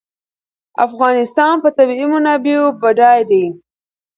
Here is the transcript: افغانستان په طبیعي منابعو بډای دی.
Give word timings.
افغانستان 0.85 1.53
په 1.63 1.69
طبیعي 1.77 2.05
منابعو 2.13 2.67
بډای 2.81 3.19
دی. 3.29 3.45